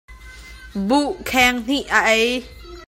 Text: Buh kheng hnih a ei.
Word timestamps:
Buh 0.87 1.09
kheng 1.29 1.59
hnih 1.65 1.87
a 1.97 1.99
ei. 2.17 2.29